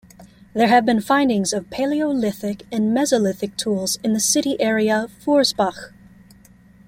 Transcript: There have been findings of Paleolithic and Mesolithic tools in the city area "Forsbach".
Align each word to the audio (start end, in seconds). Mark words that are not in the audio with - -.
There 0.55 0.67
have 0.67 0.83
been 0.83 0.99
findings 0.99 1.53
of 1.53 1.69
Paleolithic 1.69 2.65
and 2.71 2.91
Mesolithic 2.91 3.55
tools 3.55 3.99
in 4.03 4.13
the 4.13 4.19
city 4.19 4.55
area 4.59 5.05
"Forsbach". 5.23 5.93